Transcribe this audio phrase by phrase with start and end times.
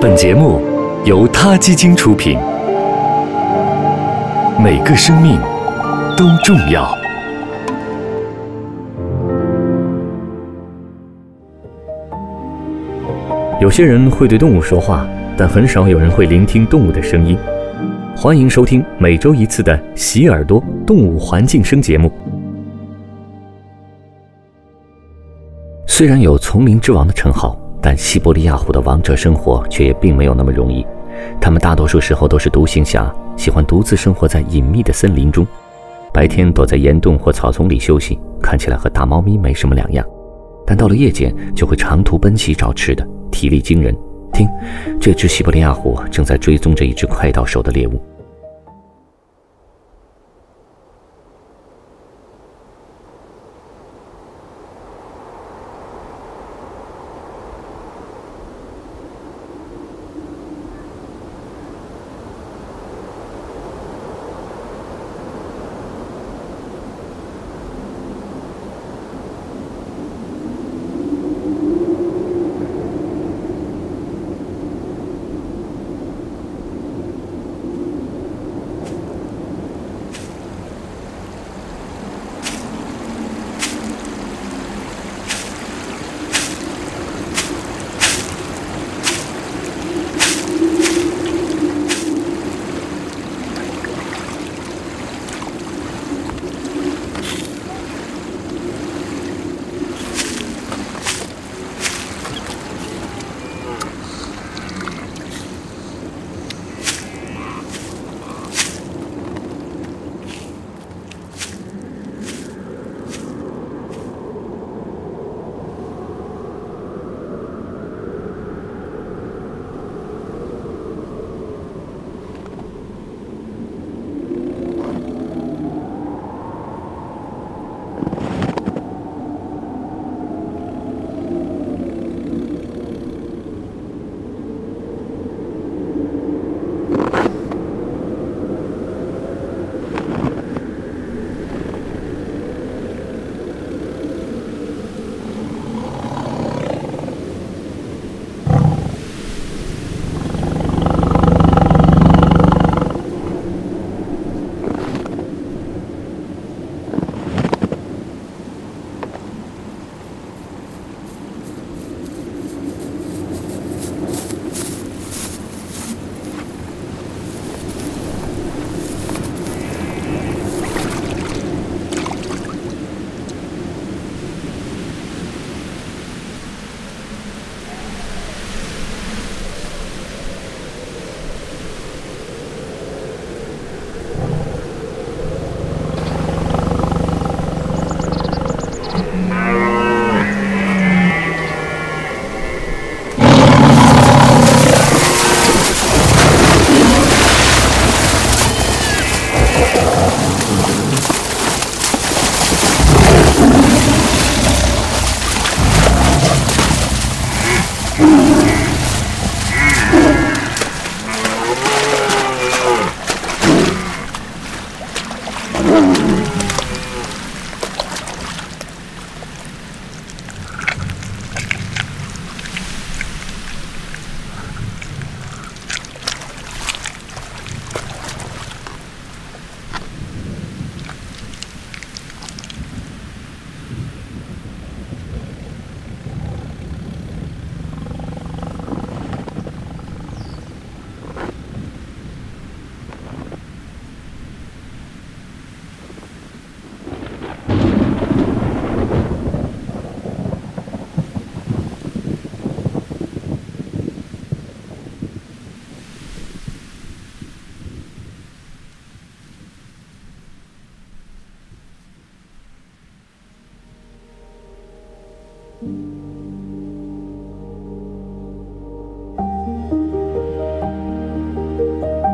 [0.00, 0.62] 本节目
[1.04, 2.38] 由他基金出品，
[4.58, 5.38] 每个生命
[6.16, 6.96] 都重要。
[13.60, 15.06] 有些人会对动物说话，
[15.36, 17.36] 但很少有人会聆听动物的声音。
[18.16, 22.10] 欢迎收听每周一次的《洗耳朵动物环境声》节目。
[25.86, 30.86] 虽然有丛林之王的称号，但西伯利亚虎的王者生活却也并没有那么容易。
[31.40, 35.46] 它们大多数时候都是独行侠，喜欢独自生活在隐秘的森林中，
[36.12, 40.04] 白天躲在岩洞或草丛里休息，看起来和大猫咪没什么两样。
[40.66, 43.96] 但到了夜间，就会长途奔袭找吃的，体力惊人。
[44.32, 44.46] 听，
[45.00, 48.00] 这只西伯利亚虎正在追踪着一只快到手的猎物。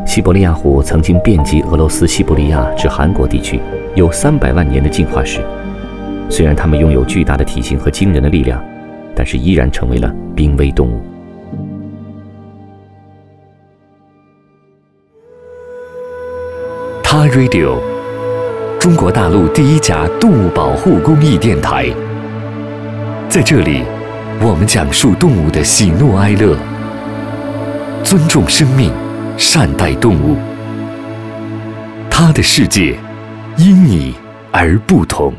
[0.05, 3.61] 西伯利亚虎曾经遍及俄罗斯西伯利亚至韩国地区，
[3.95, 5.41] 有三百万年的进化史。
[6.29, 8.65] 虽然它们拥有巨大的体型和惊人的力量，
[9.15, 11.01] 但是依然成为了濒危动物。
[17.03, 17.79] 他 Radio，
[18.81, 21.95] 中国大陆第一家动物保护公益电台。
[23.29, 23.83] 在这里，
[24.41, 26.57] 我们讲述动物的喜怒哀乐。
[28.03, 28.91] 尊重生命，
[29.37, 30.37] 善待动物。
[32.09, 32.97] 它的世界
[33.57, 34.15] 因你
[34.53, 35.35] 而不同。